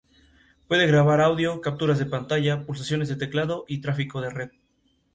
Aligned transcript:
La 0.03 0.07
elección 0.07 0.25
de 1.05 1.61
Cáceres 1.61 2.09
fue 2.09 2.65
pues 2.65 2.91
inevitable. 2.91 4.51